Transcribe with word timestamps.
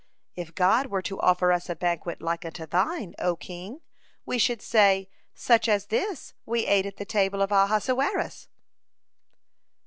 If 0.35 0.55
God 0.55 0.87
were 0.87 1.03
to 1.03 1.19
offer 1.21 1.51
us 1.51 1.69
a 1.69 1.75
banquet 1.75 2.23
like 2.23 2.43
unto 2.43 2.65
thine, 2.65 3.13
O 3.19 3.35
king, 3.35 3.81
we 4.25 4.39
should 4.39 4.59
say, 4.59 5.11
Such 5.35 5.69
as 5.69 5.85
this 5.93 6.33
we 6.43 6.65
ate 6.65 6.87
at 6.87 6.97
the 6.97 7.05
table 7.05 7.39
of 7.43 7.51
Ahasuerus." 7.51 8.47